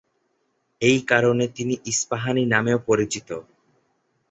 [0.81, 3.29] এই কারণে তিনি ইস্পাহানি নামেও পরিচিত।